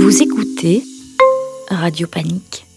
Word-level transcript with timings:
Vous 0.00 0.22
écoutez 0.22 0.84
Radio 1.68 2.06
Panique. 2.06 2.67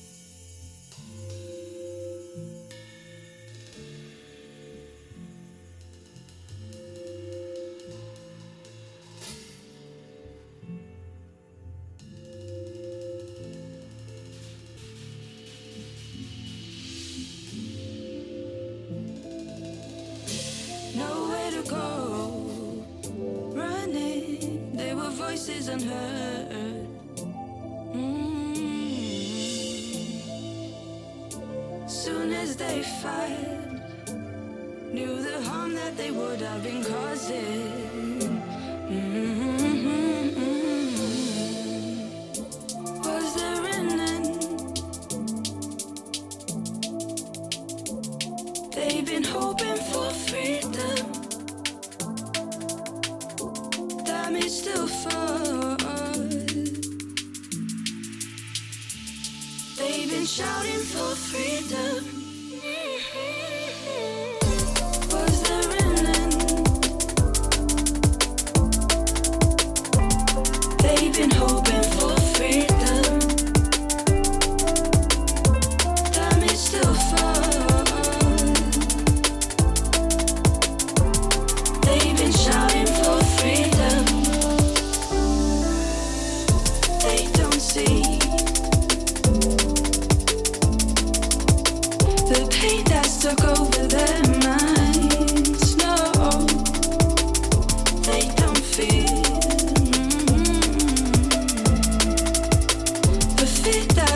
The 103.64 104.11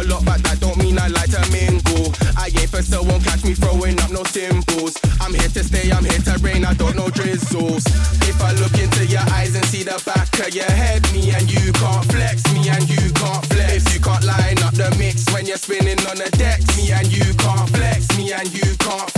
a 0.00 0.04
lot, 0.06 0.24
but 0.24 0.42
that 0.44 0.60
don't 0.60 0.78
mean 0.78 0.98
I 0.98 1.08
like 1.08 1.30
to 1.34 1.42
mingle. 1.50 2.14
I 2.36 2.50
ain't 2.54 2.70
for 2.70 2.82
so 2.82 3.02
won't 3.02 3.24
catch 3.24 3.44
me 3.44 3.54
throwing 3.54 3.98
up 4.00 4.10
no 4.10 4.22
symbols. 4.24 4.94
I'm 5.20 5.34
here 5.34 5.48
to 5.48 5.62
stay, 5.64 5.90
I'm 5.90 6.04
here 6.04 6.22
to 6.30 6.38
rain, 6.38 6.64
I 6.64 6.74
don't 6.74 6.94
know 6.94 7.08
drizzles. 7.10 7.84
If 8.30 8.38
I 8.42 8.52
look 8.62 8.74
into 8.78 9.06
your 9.06 9.26
eyes 9.34 9.54
and 9.54 9.64
see 9.66 9.82
the 9.82 9.98
back 10.06 10.30
of 10.38 10.54
your 10.54 10.70
head, 10.70 11.02
me 11.12 11.30
and 11.34 11.50
you 11.50 11.72
can't 11.72 12.04
flex, 12.12 12.46
me 12.54 12.68
and 12.68 12.88
you 12.88 13.10
can't 13.12 13.44
flex. 13.46 13.86
If 13.86 13.94
you 13.94 14.00
can't 14.00 14.24
line 14.24 14.58
up 14.62 14.74
the 14.74 14.94
mix 14.98 15.26
when 15.32 15.46
you're 15.46 15.58
spinning 15.58 15.98
on 16.06 16.16
the 16.16 16.30
decks, 16.38 16.66
me 16.76 16.92
and 16.92 17.08
you 17.10 17.34
can't 17.34 17.68
flex, 17.70 18.06
me 18.16 18.32
and 18.32 18.48
you 18.54 18.76
can't 18.78 19.10
flex. 19.10 19.17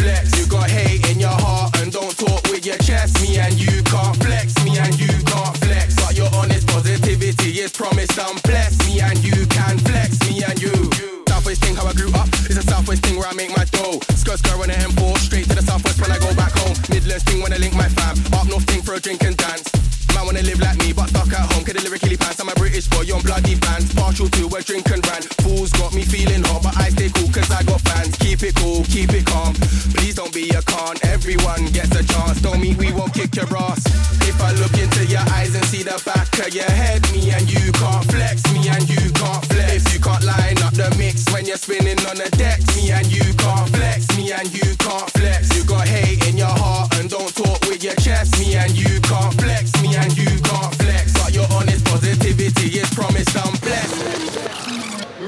southwest 12.90 13.06
thing 13.06 13.18
where 13.18 13.28
I 13.28 13.34
make 13.34 13.50
my 13.56 13.64
dough. 13.70 14.00
Skirt 14.16 14.38
skirt 14.38 14.58
on 14.58 14.68
the 14.68 14.74
M4, 14.74 15.18
straight 15.18 15.46
to 15.48 15.54
the 15.54 15.62
southwest 15.62 16.00
when 16.00 16.10
I 16.10 16.18
go 16.18 16.34
back 16.34 16.52
home. 16.58 16.74
Midlands 16.90 17.22
thing 17.24 17.42
when 17.42 17.52
I 17.52 17.58
link 17.58 17.74
my 17.74 17.88
fam. 17.88 18.18
Up 18.34 18.48
north 18.48 18.64
thing 18.64 18.82
for 18.82 18.94
a 18.94 19.00
drink 19.00 19.22
and 19.22 19.36
dance. 19.36 19.70
Man 20.14 20.26
wanna 20.26 20.42
live 20.42 20.58
like 20.58 20.78
me, 20.78 20.92
but 20.92 21.08
stuck 21.08 21.30
at 21.30 21.46
home. 21.52 21.62
the 21.62 21.78
lyrically 21.86 22.16
pants. 22.16 22.40
I'm 22.40 22.48
a 22.48 22.54
British 22.54 22.88
boy, 22.88 23.06
on 23.14 23.22
bloody 23.22 23.54
bands. 23.54 23.94
Partial 23.94 24.28
to 24.28 24.42
a 24.56 24.62
drink 24.62 24.90
and 24.90 25.06
ran. 25.06 25.22
Fools 25.46 25.70
got 25.78 25.94
me 25.94 26.02
feeling 26.02 26.42
hot, 26.42 26.62
but 26.66 26.74
I 26.76 26.90
stay 26.90 27.10
cool 27.14 27.30
cause 27.30 27.50
I 27.50 27.62
got 27.62 27.80
fans. 27.86 28.16
Keep 28.18 28.42
it 28.42 28.54
cool, 28.58 28.82
keep 28.90 29.12
it 29.14 29.24
calm. 29.26 29.54
Please 29.94 30.16
don't 30.18 30.34
be 30.34 30.50
a 30.50 30.62
con. 30.62 30.96
Everyone 31.06 31.66
gets 31.70 31.94
a 31.94 32.02
chance. 32.02 32.42
Don't 32.42 32.60
mean 32.60 32.76
we 32.76 32.90
won't 32.90 33.14
kick 33.14 33.36
your 33.36 33.50
ass. 33.54 33.86
If 34.26 34.42
I 34.42 34.50
look 34.58 34.74
into 34.74 35.06
your 35.06 35.22
eyes 35.38 35.54
and 35.54 35.64
see 35.70 35.84
the 35.86 35.94
back 36.02 36.26
of 36.42 36.50
your 36.54 36.70
head, 36.70 37.06
me 37.12 37.30
and 37.30 37.46
you 37.46 37.70
can't 37.70 38.09
when 41.32 41.46
you're 41.46 41.56
spinning 41.56 41.98
on 42.06 42.16
the 42.16 42.28
deck. 42.36 42.60
Me 42.76 42.90
and 42.90 43.06
you 43.06 43.24
can't 43.34 43.68
flex, 43.70 44.06
me 44.16 44.32
and 44.32 44.48
you 44.52 44.76
can't 44.76 45.10
flex. 45.10 45.56
You 45.56 45.64
got 45.64 45.86
hate 45.86 46.26
in 46.28 46.36
your 46.36 46.54
heart 46.62 46.94
and 46.98 47.10
don't 47.10 47.34
talk 47.34 47.60
with 47.66 47.82
your 47.82 47.94
chest. 47.96 48.38
Me 48.38 48.54
and 48.56 48.72
you 48.76 49.00
can't 49.00 49.34
flex, 49.40 49.72
me 49.82 49.96
and 49.96 50.16
you 50.16 50.30
can't 50.42 50.74
flex. 50.76 51.12
But 51.14 51.34
your 51.34 51.46
honest 51.52 51.84
positivity 51.84 52.78
is 52.78 52.90
promised 52.90 53.36
and 53.36 53.60
blessed. 53.60 53.96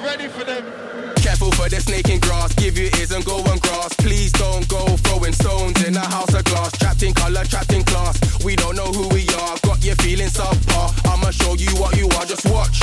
Ready 0.04 0.28
for 0.28 0.44
them? 0.44 0.64
Careful 1.16 1.52
for 1.52 1.68
the 1.68 1.80
snaking 1.80 2.21
grass, 2.21 2.52
give 2.54 2.76
you 2.76 2.90
ears 2.99 3.12
and 3.12 3.25
go 3.25 3.38
and 3.44 3.61
grass. 3.62 3.94
Please 3.94 4.32
don't 4.32 4.66
go 4.68 4.85
throwing 5.06 5.32
stones 5.32 5.82
in 5.85 5.97
a 5.97 6.06
house 6.06 6.35
of 6.35 6.44
glass. 6.44 6.73
Trapped 6.78 7.02
in 7.02 7.14
color, 7.14 7.44
trapped 7.44 7.73
in 7.73 7.85
class. 7.85 8.18
We 8.44 8.56
don't 8.56 8.76
know 8.76 8.90
who 8.90 9.09
we 9.14 9.28
are, 9.40 9.56
got 9.62 9.85
you 9.85 9.94
feeling 9.97 10.28
subpar. 10.28 10.90
I'ma 11.06 11.30
show 11.30 11.54
you 11.54 11.71
what 11.80 11.97
you 11.97 12.09
are, 12.18 12.26
just 12.26 12.44
watch 12.50 12.82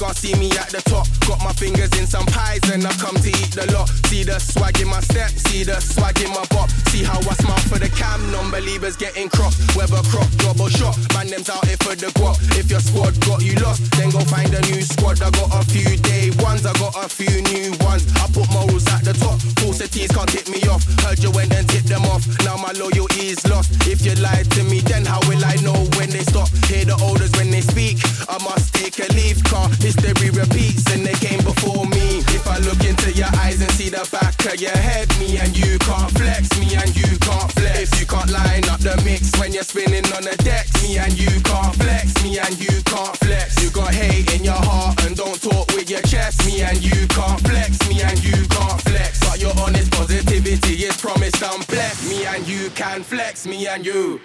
gon' 0.00 0.14
see 0.14 0.34
me 0.40 0.48
at 0.56 0.72
the 0.72 0.80
top. 0.88 1.06
Got 1.28 1.44
my 1.44 1.52
fingers 1.52 1.92
in 2.00 2.06
some 2.06 2.24
pies 2.32 2.64
and 2.72 2.80
I 2.86 2.92
come 2.96 3.14
to 3.20 3.28
eat 3.28 3.52
the 3.52 3.68
lot. 3.76 3.86
See 4.08 4.24
the 4.24 4.40
swag 4.40 4.80
in 4.80 4.88
my 4.88 5.00
step, 5.00 5.28
see 5.28 5.62
the 5.62 5.78
swag 5.78 6.18
in 6.24 6.32
my 6.32 6.42
bop. 6.48 6.72
See 6.88 7.04
how 7.04 7.20
I 7.20 7.34
smile 7.36 7.60
for 7.68 7.78
the 7.78 7.92
cam, 7.92 8.18
non-believers 8.32 8.96
getting 8.96 9.28
cropped. 9.28 9.60
Whether 9.76 10.00
crop, 10.08 10.26
job 10.40 10.58
or 10.58 10.70
shot, 10.72 10.96
man 11.12 11.28
them's 11.28 11.52
out 11.52 11.68
here 11.68 11.76
for 11.84 11.94
the 11.94 12.08
guap. 12.16 12.40
If 12.56 12.72
your 12.72 12.80
squad 12.80 13.12
got 13.28 13.44
you 13.44 13.54
lost, 13.60 13.84
then 14.00 14.08
go 14.08 14.24
find 14.24 14.48
a 14.56 14.60
new 14.72 14.80
squad. 14.80 15.20
I 15.20 15.30
got 15.36 15.52
a 15.52 15.62
few 15.68 15.92
day 16.00 16.32
ones, 16.40 16.64
I 16.64 16.72
got 16.80 16.96
a 16.96 17.06
few 17.06 17.44
new 17.52 17.76
ones. 17.84 18.08
I 18.16 18.24
put 18.32 18.48
morals 18.50 18.88
at 18.88 19.04
the 19.04 19.12
top, 19.12 19.36
falsities 19.60 20.10
can't 20.16 20.28
tip 20.32 20.48
me 20.48 20.64
off. 20.72 20.80
Heard 21.04 21.20
you 21.20 21.30
went 21.30 21.52
and 21.52 21.68
tip 21.68 21.84
them 21.84 22.08
off, 22.08 22.24
now 22.48 22.56
my 22.56 22.72
loyalty 22.72 23.36
is 23.36 23.44
lost. 23.46 23.68
If 23.84 24.00
you 24.00 24.16
lied 24.16 24.48
to 24.56 24.59
me 46.46 46.62
and 46.62 46.82
you 46.82 47.06
can't 47.08 47.40
flex, 47.40 47.88
me 47.88 48.02
and 48.02 48.22
you 48.22 48.46
can't 48.48 48.80
flex. 48.82 49.20
But 49.20 49.40
your 49.40 49.52
honest 49.60 49.90
positivity 49.92 50.74
is 50.84 50.96
promised 50.96 51.42
I'm 51.42 51.60
blessed. 51.62 52.08
Me 52.08 52.24
and 52.26 52.46
you 52.46 52.70
can 52.70 53.02
flex, 53.02 53.46
me 53.46 53.66
and 53.66 53.84
you. 53.84 54.20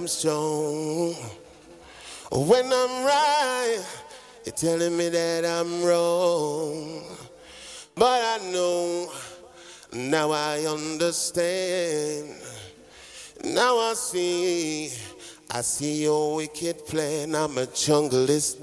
I'm 0.00 0.08
strong. 0.08 1.14
When 2.32 2.64
I'm 2.64 3.04
right, 3.04 3.84
you're 4.46 4.54
telling 4.54 4.96
me 4.96 5.10
that 5.10 5.44
I'm 5.44 5.84
wrong. 5.84 7.02
But 7.94 8.40
I 8.40 8.50
know, 8.50 9.12
now 9.92 10.30
I 10.30 10.60
understand. 10.60 12.34
Now 13.44 13.76
I 13.78 13.92
see, 13.92 14.90
I 15.50 15.60
see 15.60 16.04
your 16.04 16.36
wicked 16.36 16.86
plan. 16.86 17.34
I'm 17.34 17.58
a 17.58 17.66
junglist. 17.66 18.56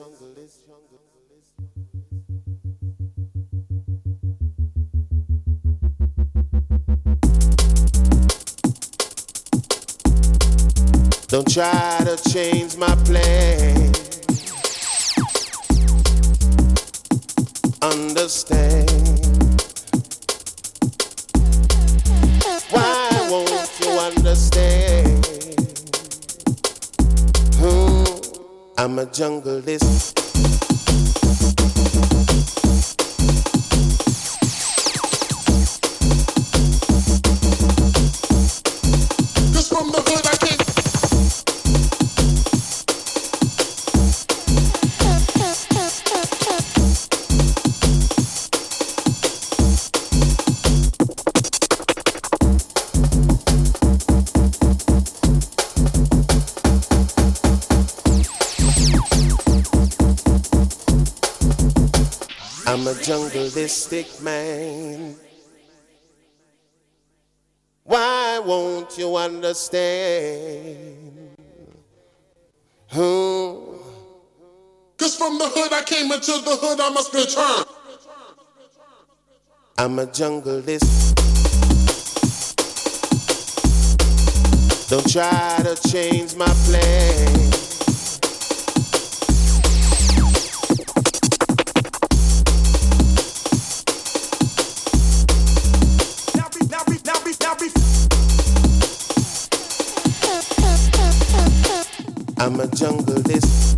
Don't 11.29 11.51
try 11.53 11.99
to 12.05 12.15
change 12.29 12.77
my 12.77 12.95
plan. 13.03 13.91
Understand. 17.81 18.89
Why 22.69 23.27
won't 23.29 23.79
you 23.81 23.89
understand? 23.99 25.25
Hmm, 27.59 28.05
I'm 28.77 28.97
a 28.99 29.05
junglist. 29.07 30.16
I'm 62.87 62.95
a 62.95 62.99
jungleistic 62.99 64.21
man. 64.23 65.13
Why 67.83 68.39
won't 68.45 68.97
you 68.97 69.13
understand? 69.17 70.95
Hmm. 72.89 73.75
Cause 74.95 75.17
from 75.17 75.37
the 75.37 75.49
hood 75.53 75.73
I 75.73 75.83
came 75.85 76.13
into 76.13 76.31
the 76.31 76.55
hood 76.61 76.79
I 76.79 76.89
must 76.91 77.13
return. 77.13 77.65
I'm 79.77 79.99
a 79.99 80.05
junglist. 80.05 81.13
Don't 84.89 85.11
try 85.11 85.57
to 85.61 85.89
change 85.91 86.37
my 86.37 86.45
plan. 86.45 87.56
I'm 102.47 102.61
a 102.61 102.67
junglist. 102.67 103.75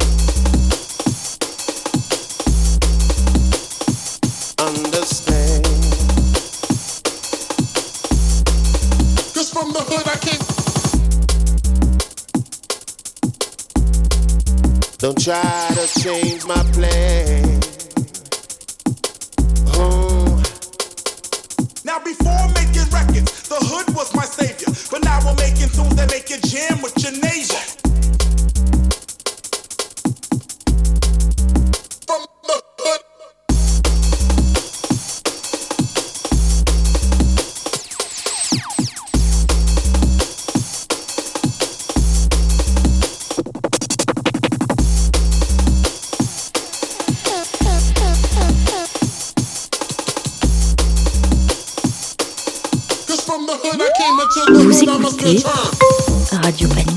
Understand? 4.59 5.65
Cause 9.33 9.49
from 9.51 9.73
the 9.73 9.79
hood 9.89 10.07
I 10.07 10.17
came. 10.21 10.39
Don't 14.99 15.19
try 15.19 15.71
to 15.73 15.87
change 15.99 16.45
my 16.45 16.63
plan. 16.71 17.38
Radio 56.49 56.67
Panique. 56.67 56.88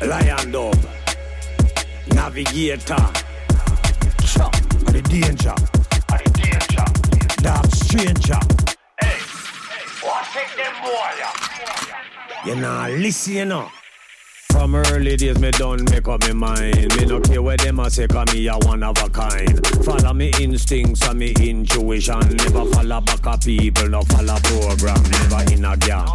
Lion 0.00 0.52
dub, 0.52 0.78
navigator. 2.14 2.94
Chop, 4.24 4.52
the 4.86 5.02
danger, 5.08 5.54
the 6.08 6.30
danger. 6.34 6.86
Dark 7.42 7.66
stranger. 7.66 8.38
Hey, 9.00 9.18
what 10.02 10.24
take 10.32 10.54
them 10.56 10.74
boy? 10.84 11.12
You 12.46 12.54
know, 12.60 12.88
listen, 12.96 13.34
you 13.34 13.44
know. 13.44 13.77
From 14.58 14.74
early 14.74 15.16
days, 15.16 15.38
me 15.38 15.52
done 15.52 15.84
make 15.84 16.08
up 16.08 16.26
me 16.26 16.32
mind. 16.32 16.96
Me 16.96 17.06
no 17.06 17.20
care 17.20 17.40
where 17.40 17.56
them 17.56 17.78
a 17.78 17.88
say, 17.88 18.08
cause 18.08 18.34
me 18.34 18.48
a 18.48 18.54
one 18.58 18.82
of 18.82 18.98
a 18.98 19.08
kind. 19.08 19.64
Follow 19.84 20.12
me 20.12 20.32
instincts 20.40 21.06
and 21.06 21.16
me 21.16 21.32
intuition. 21.40 22.18
Never 22.18 22.64
follow 22.72 23.00
back 23.00 23.24
a 23.24 23.38
people, 23.38 23.88
no 23.88 24.02
follow 24.02 24.36
program. 24.42 25.00
Never 25.10 25.52
in 25.52 25.64
a 25.64 25.76
gang. 25.76 26.08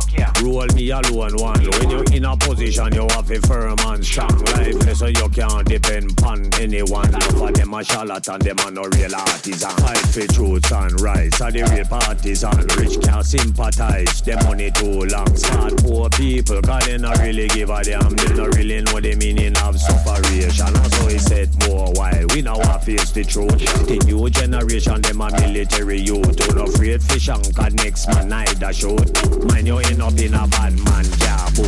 Roll 0.44 0.68
me 0.76 0.90
alone 0.90 1.38
one. 1.38 1.64
When 1.64 1.90
you 1.90 2.04
in 2.12 2.26
a 2.26 2.36
position, 2.36 2.94
you 2.94 3.08
have 3.12 3.32
a 3.32 3.40
firm 3.48 3.80
and 3.80 4.06
strong. 4.06 4.38
Life 4.58 4.98
so 4.98 5.08
you 5.08 5.30
can't 5.30 5.66
depend 5.66 6.22
on 6.24 6.54
anyone. 6.56 7.12
No 7.12 7.20
for 7.40 7.52
them 7.54 7.74
a 7.74 7.82
charlatan, 7.82 8.40
them 8.40 8.60
a 8.60 8.72
no 8.72 8.84
real 8.84 9.16
artisan. 9.16 9.72
Fight 9.78 9.98
for 9.98 10.28
truth 10.34 10.70
and 10.70 11.00
rights, 11.00 11.40
are 11.40 11.50
the 11.50 11.64
real 11.64 11.86
partisan. 11.86 12.68
Rich 12.78 13.02
can't 13.04 13.26
sympathize, 13.26 14.22
them 14.22 14.44
money 14.46 14.70
too 14.70 15.06
long. 15.06 15.34
Smart 15.38 15.78
poor 15.78 16.10
people, 16.10 16.62
cause 16.62 16.86
they 16.86 16.98
not 16.98 17.18
really 17.20 17.48
give 17.48 17.70
a 17.70 17.82
damn. 17.82 18.14
Not 18.36 18.56
really 18.56 18.82
know 18.82 19.00
the 19.00 19.16
meaning 19.16 19.56
of 19.58 19.80
separation. 19.80 20.68
And 20.68 20.94
so 20.94 21.08
he 21.08 21.18
said 21.18 21.50
more 21.68 21.92
why 21.94 22.26
we 22.34 22.42
now 22.42 22.58
want 22.58 22.84
face 22.84 23.12
the 23.12 23.24
truth. 23.24 23.58
The 23.88 24.00
new 24.06 24.30
generation, 24.30 25.02
them 25.02 25.22
a 25.22 25.32
military 25.32 26.00
youth. 26.02 26.36
Don't 26.38 26.70
afraid 26.70 27.02
fish 27.04 27.30
and 27.30 27.56
cause 27.56 27.74
next 27.74 28.08
man 28.08 28.30
neither 28.30 28.74
shoot. 28.74 29.10
Mind 29.52 29.68
you 29.68 29.78
end 29.78 30.02
up 30.02 30.18
in 30.18 30.34
a 30.34 30.48
bad 30.48 30.74
man 30.80 31.06
cabo. 31.20 31.64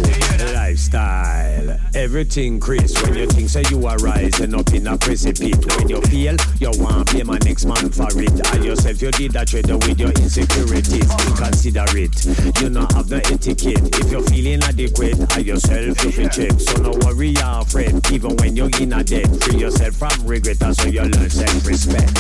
Lifestyle, 0.54 1.78
everything 1.94 2.60
Chris. 2.60 2.94
When 3.04 3.16
you 3.16 3.28
think 3.28 3.50
say 3.50 3.64
you 3.70 3.86
are 3.88 3.98
rising 3.98 4.56
up 4.56 4.74
in 4.74 4.88
a 4.88 4.98
precipice. 4.98 5.58
When 5.78 5.90
you 5.90 6.02
feel 6.02 6.36
you 6.60 6.72
want 6.82 7.12
blame 7.12 7.30
a 7.30 7.40
next 7.40 7.66
man 7.66 7.90
for 7.90 8.10
it. 8.12 8.54
And 8.54 8.66
yourself 8.66 9.02
you 9.02 9.12
did 9.12 9.32
that 9.34 9.48
trade 9.48 9.70
with 9.70 10.00
your 10.00 10.12
insecurities. 10.12 11.08
Consider 11.38 11.86
it. 11.98 12.62
You 12.62 12.70
not 12.70 12.94
have 12.94 13.10
no 13.10 13.18
etiquette. 13.18 13.96
If 14.00 14.12
you're 14.12 14.24
feeling 14.24 14.64
adequate, 14.64 15.20
and 15.36 15.46
yourself 15.46 16.04
you 16.04 16.12
feel 16.12 16.30
check. 16.30 16.55
So 16.60 16.82
no 16.82 16.92
worry, 17.02 17.30
you're 17.30 17.62
afraid. 17.62 18.12
Even 18.12 18.36
when 18.38 18.56
you're 18.56 18.70
in 18.80 18.94
a 18.94 19.04
debt, 19.04 19.28
free 19.44 19.60
yourself 19.60 19.96
from 19.96 20.28
regret. 20.28 20.62
And 20.62 20.76
so 20.76 20.88
you 20.88 21.02
learn 21.02 21.30
self-respect. 21.30 22.16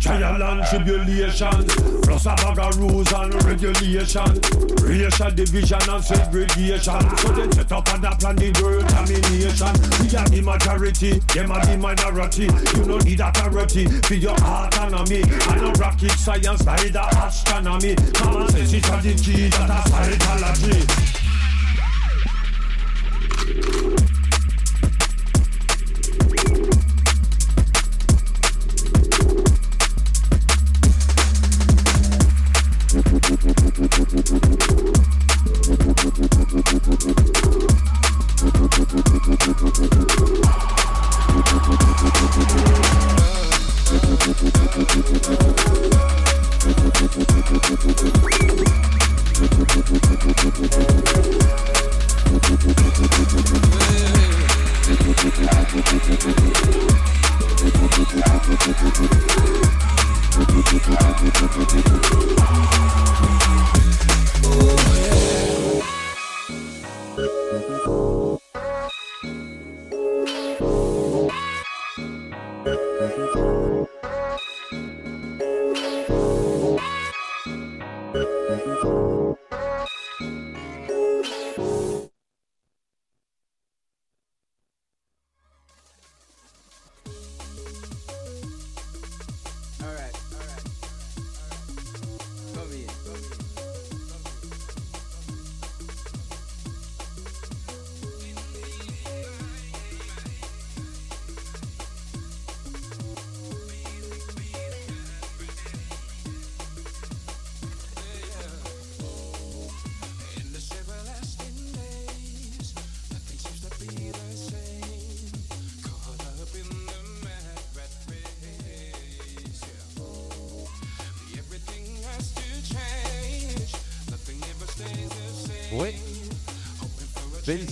Trial 0.00 0.42
and 0.42 0.66
tribulation, 0.66 1.64
plus 2.02 2.26
a 2.26 2.34
bag 2.34 2.58
of 2.58 2.76
rules 2.78 3.10
and 3.12 3.32
regulation, 3.44 4.38
racial 4.82 5.30
division 5.30 5.80
and 5.88 6.04
segregation. 6.04 7.16
So 7.16 7.28
they 7.32 7.50
set 7.50 7.72
up 7.72 7.88
and 7.94 8.04
a 8.04 8.14
plan 8.16 8.36
the 8.36 8.52
world 8.62 8.86
domination. 8.88 9.72
We 10.02 10.12
are 10.18 10.28
the 10.28 10.42
majority, 10.44 11.20
them 11.32 11.52
are 11.52 11.64
the 11.64 11.78
minority. 11.78 12.48
You 12.76 12.84
no 12.84 12.98
need 12.98 13.20
authority 13.20 13.86
for 13.86 14.14
your 14.14 14.34
autonomy. 14.34 15.22
I 15.24 15.56
know 15.56 15.72
rocket 15.80 16.10
science 16.10 16.62
by 16.62 16.76
the 16.76 17.04
astronomy. 17.24 17.94
Common 18.12 18.48
sense 18.50 18.74
is 18.74 18.82
the 18.82 19.14
key 19.24 19.48
to 19.48 19.58
the 19.58 19.82
psychology. 19.88 21.23
Ouais. 23.46 23.52
Belle 23.52 24.13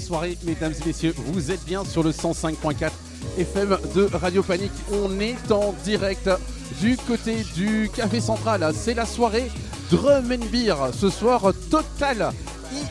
soirée, 0.02 0.36
mesdames 0.44 0.72
et 0.72 0.86
messieurs. 0.86 1.14
Vous 1.16 1.50
êtes 1.50 1.64
bien 1.64 1.84
sur 1.84 2.02
le 2.02 2.10
105.4 2.10 2.90
FM 3.38 3.78
de 3.94 4.08
Radio 4.12 4.42
Panique. 4.42 4.72
On 4.92 5.20
est 5.20 5.50
en 5.50 5.74
direct 5.84 6.28
du 6.80 6.96
côté 6.96 7.44
du 7.54 7.88
Café 7.94 8.20
Central. 8.20 8.72
C'est 8.74 8.94
la 8.94 9.06
soirée 9.06 9.50
Drum 9.90 10.32
and 10.32 10.46
Beer. 10.50 10.74
Ce 10.92 11.08
soir, 11.08 11.52
totale 11.70 12.32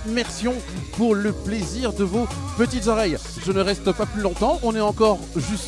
immersion 0.08 0.54
pour 0.93 1.15
le 1.15 1.32
plaisir 1.32 1.91
de 1.93 2.04
vos 2.04 2.28
petites 2.58 2.88
oreilles. 2.88 3.17
Je 3.45 3.52
ne 3.52 3.62
reste 3.62 3.91
pas 3.91 4.06
plus 4.06 4.21
longtemps. 4.21 4.60
On 4.63 4.76
est 4.76 4.82
encore 4.82 5.19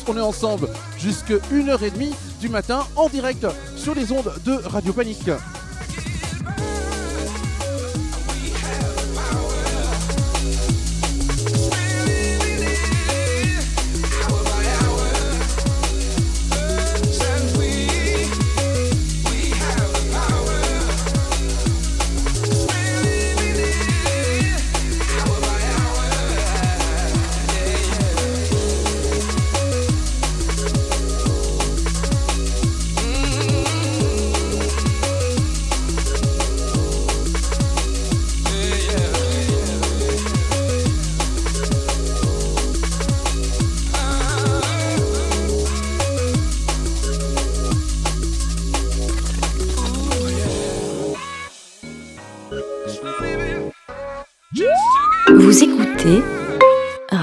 on 0.08 0.16
est 0.16 0.20
ensemble 0.20 0.68
jusqu'à 0.98 1.36
1h30 1.52 2.12
du 2.40 2.48
matin 2.48 2.86
en 2.96 3.08
direct 3.08 3.46
sur 3.76 3.94
les 3.94 4.12
ondes 4.12 4.32
de 4.44 4.52
Radio 4.52 4.92
Panique. 4.92 5.30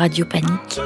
Radio 0.01 0.25
Panique. 0.25 0.81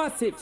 Massive. 0.00 0.34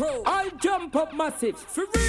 crew. 0.00 0.22
I 0.24 0.50
jump 0.58 0.96
up 0.96 1.14
massive. 1.14 1.56
For. 1.58 1.99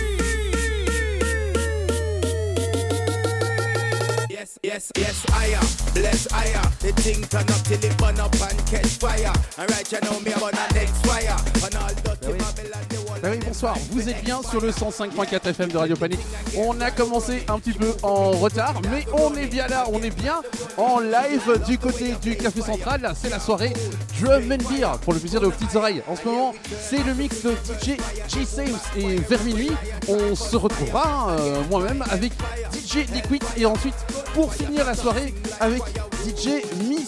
Bah 13.22 13.30
bonsoir, 13.46 13.78
vous 13.92 14.10
êtes 14.10 14.24
bien 14.24 14.42
sur 14.42 14.62
le 14.62 14.72
105.4 14.72 15.50
FM 15.50 15.72
de 15.72 15.78
Radio 15.78 15.96
Panique. 15.96 16.22
On 16.58 16.80
a 16.80 16.90
commencé 16.90 17.44
un 17.50 17.60
petit 17.60 17.74
peu 17.74 17.94
en 18.02 18.32
retard, 18.32 18.82
mais 18.90 19.06
on 19.14 19.36
est 19.36 19.48
bien 19.48 19.68
là, 19.68 19.86
on 19.92 20.02
est 20.02 20.16
bien 20.16 20.42
en 20.78 21.00
live 21.00 21.62
du 21.68 21.78
côté 21.78 22.16
du 22.22 22.38
Café 22.38 22.62
Central. 22.62 23.12
C'est 23.16 23.30
la 23.30 23.40
soirée 23.40 23.74
Drum 24.20 24.52
and 24.52 24.70
Beer 24.70 24.88
pour 25.02 25.14
le 25.14 25.20
plaisir 25.20 25.42
de 25.42 25.46
vos 25.48 25.52
petites 25.52 25.76
oreilles. 25.76 26.02
En 26.08 26.16
ce 26.16 26.26
moment, 26.26 26.54
c'est 26.82 27.04
le 27.04 27.14
mix 27.14 27.44
de 27.44 27.52
DJ 27.52 27.98
J 28.28 28.46
Saves 28.46 28.80
et 28.96 29.18
vers 29.18 29.44
minuit, 29.44 29.72
on 30.08 30.34
se 30.34 30.56
retrouvera 30.56 31.32
euh, 31.32 31.62
moi-même 31.70 32.04
avec 32.10 32.32
DJ 32.74 33.08
Liquid 33.14 33.44
et 33.58 33.66
ensuite 33.66 33.96
pour 34.34 34.54
finir 34.54 34.71
finir 34.72 34.86
la 34.86 34.96
soirée 34.96 35.34
avec 35.60 35.82
DJ 36.26 36.64
Mi 36.88 37.06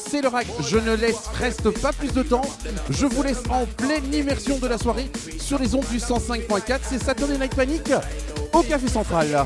Je 0.68 0.78
ne 0.78 0.96
laisse 0.96 1.28
reste 1.40 1.70
pas 1.80 1.94
plus 1.94 2.12
de 2.12 2.22
temps. 2.22 2.42
Je 2.90 3.06
vous 3.06 3.24
laisse 3.24 3.42
en 3.50 3.66
pleine 3.66 4.14
immersion 4.14 4.58
de 4.58 4.68
la 4.68 4.78
soirée 4.78 5.10
sur 5.40 5.60
les 5.60 5.74
ondes 5.74 5.88
du 5.90 5.98
105.4. 5.98 6.80
C'est 6.84 7.02
Saturday 7.02 7.38
Night 7.38 7.56
Panic 7.56 7.90
au 8.52 8.64
Café 8.64 8.90
Central. 8.90 9.46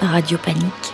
Radio 0.00 0.38
Panique. 0.38 0.85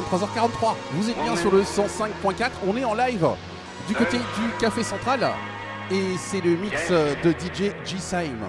23h43. 0.00 0.74
Vous 0.92 1.10
êtes 1.10 1.22
bien 1.22 1.36
sur 1.36 1.52
le 1.52 1.62
105.4. 1.62 2.50
On 2.66 2.76
est 2.76 2.84
en 2.84 2.94
live 2.94 3.26
du 3.86 3.94
côté 3.94 4.18
du 4.18 4.48
Café 4.58 4.82
Central 4.82 5.28
et 5.90 6.16
c'est 6.18 6.40
le 6.40 6.56
mix 6.56 6.90
de 6.90 7.30
DJ 7.30 7.72
G-Sime. 7.84 8.44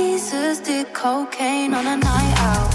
Jesus 0.00 0.60
did 0.60 0.94
cocaine 0.94 1.74
on 1.74 1.86
a 1.86 1.94
night 1.94 2.34
out. 2.48 2.72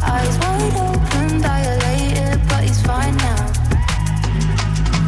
Eyes 0.00 0.38
wide 0.38 0.76
open, 0.88 1.42
dilated, 1.42 2.40
but 2.48 2.64
he's 2.64 2.80
fine 2.80 3.14
now. 3.18 3.42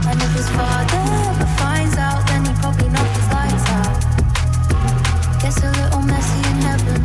And 0.09 0.21
if 0.21 0.33
his 0.41 0.49
father 0.51 1.03
ever 1.29 1.49
finds 1.57 1.97
out, 1.97 2.21
then 2.29 2.45
he'd 2.45 2.57
probably 2.57 2.91
knock 2.91 3.09
his 3.16 3.29
lights 3.33 3.68
out. 3.81 3.97
Gets 5.41 5.62
a 5.68 5.71
little 5.81 6.03
messy 6.03 6.41
in 6.51 6.59
heaven. 6.68 7.01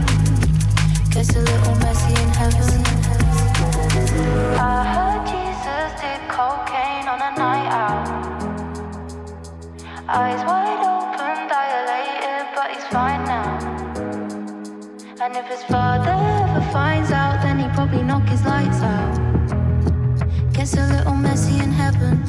Gets 1.14 1.36
a 1.38 1.40
little 1.40 1.76
messy 1.86 2.14
in 2.22 2.30
heaven. 2.42 2.84
I 4.60 4.84
heard 4.94 5.22
Jesus 5.32 5.92
did 6.02 6.22
cocaine 6.36 7.08
on 7.08 7.20
a 7.30 7.32
night 7.40 7.70
out. 7.82 8.04
Eyes 10.10 10.46
wide. 10.46 10.65
If 15.46 15.52
his 15.52 15.64
father 15.66 16.12
ever 16.12 16.72
finds 16.72 17.12
out, 17.12 17.42
then 17.44 17.60
he'd 17.60 17.72
probably 17.74 18.02
knock 18.02 18.28
his 18.28 18.44
lights 18.46 18.82
out. 18.82 20.54
Gets 20.54 20.74
a 20.74 20.88
little 20.88 21.16
messy 21.16 21.60
in 21.62 21.72
heaven. 21.72 22.24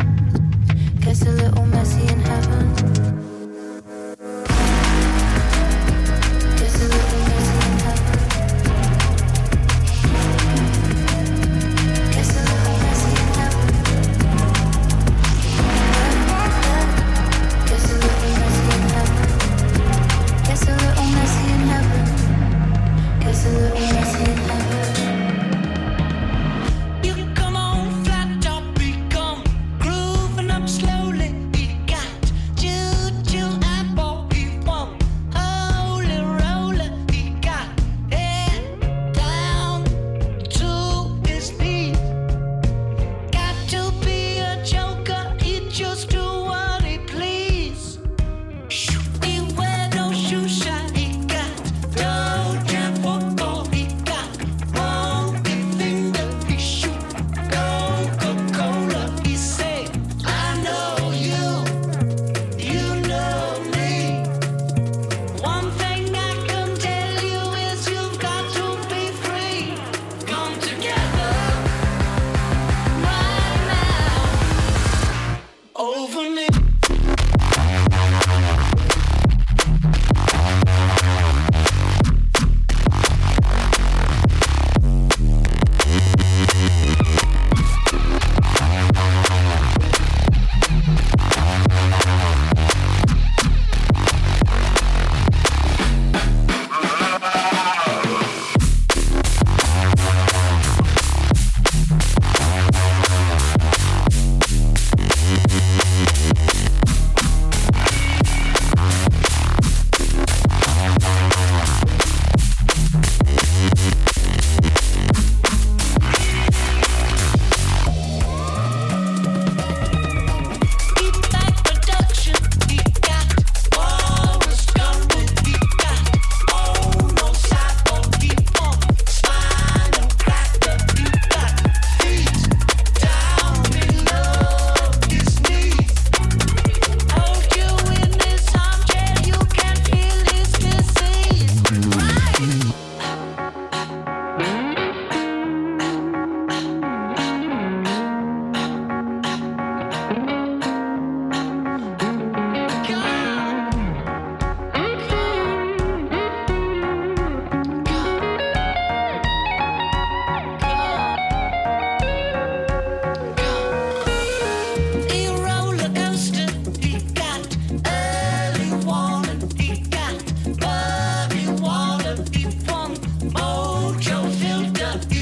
Gets 1.00 1.22
a 1.22 1.30
little 1.30 1.66
messy 1.66 2.02
in 2.12 2.20
heaven. 2.20 2.35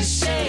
say 0.04 0.43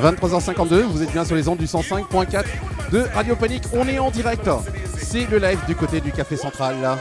23h52, 0.00 0.82
vous 0.82 1.02
êtes 1.02 1.12
bien 1.12 1.24
sur 1.24 1.36
les 1.36 1.48
ondes 1.48 1.58
du 1.58 1.66
105.4 1.66 2.44
de 2.92 3.04
Radio 3.14 3.36
Panique. 3.36 3.64
On 3.72 3.86
est 3.86 3.98
en 3.98 4.10
direct. 4.10 4.48
C'est 4.96 5.28
le 5.30 5.38
live 5.38 5.58
du 5.66 5.74
côté 5.74 6.00
du 6.00 6.12
Café 6.12 6.36
Central 6.36 6.76
là. 6.80 6.98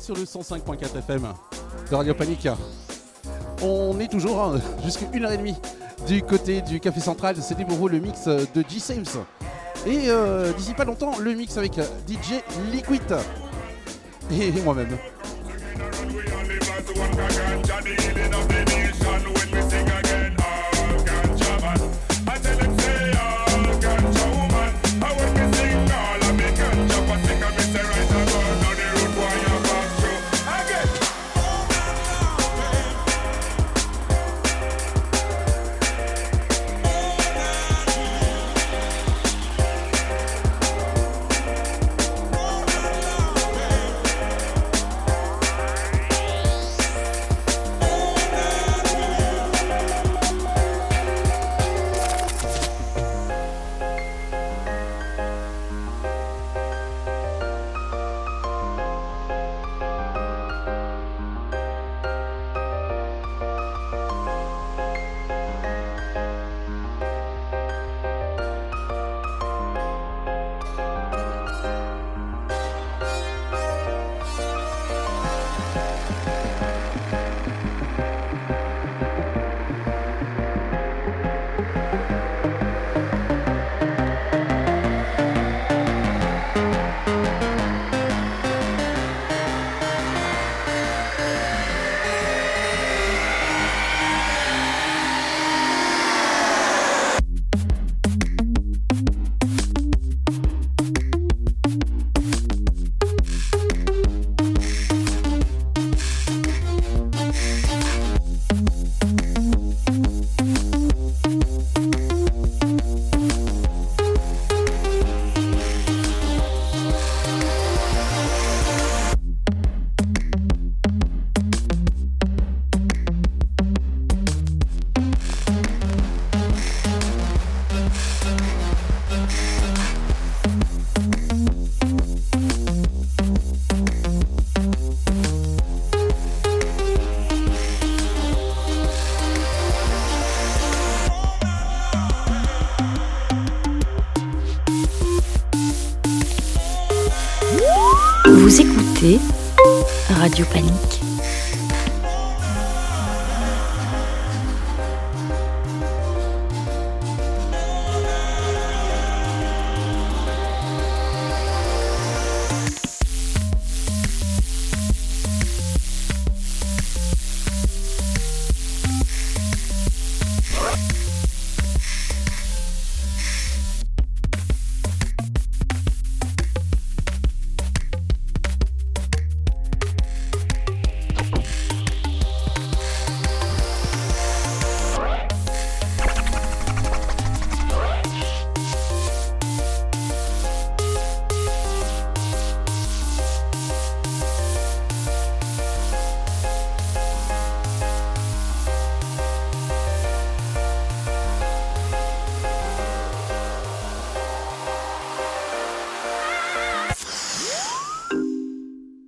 sur 0.00 0.14
le 0.14 0.22
105.4 0.22 0.98
FM 0.98 1.22
de 1.90 1.94
Radio 1.94 2.14
Panique. 2.14 2.48
On 3.62 3.98
est 4.00 4.08
toujours 4.08 4.42
hein, 4.42 4.60
jusqu'à 4.84 5.06
1h30 5.06 5.54
du 6.06 6.22
côté 6.22 6.62
du 6.62 6.80
Café 6.80 7.00
Central. 7.00 7.36
C'était 7.40 7.64
pour 7.64 7.88
le 7.88 7.98
mix 7.98 8.26
de 8.26 8.64
G. 8.68 8.78
Sims. 8.78 9.20
Et 9.86 10.08
euh, 10.08 10.52
d'ici 10.52 10.74
pas 10.74 10.84
longtemps, 10.84 11.18
le 11.18 11.34
mix 11.34 11.56
avec 11.56 11.74
DJ 11.74 12.42
Liquid. 12.72 13.16
Et 14.30 14.50
moi-même. 14.62 14.96